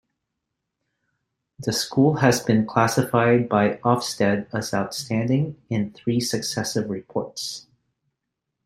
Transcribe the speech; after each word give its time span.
The 1.59 1.71
school 1.71 2.15
has 2.15 2.39
been 2.41 2.65
classified 2.65 3.47
by 3.47 3.75
Ofsted 3.85 4.47
as 4.51 4.73
'Outstanding' 4.73 5.61
in 5.69 5.91
three 5.91 6.19
successive 6.19 6.89
reports. 6.89 7.67